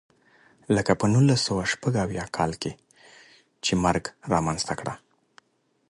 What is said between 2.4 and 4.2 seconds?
کې چې مرګ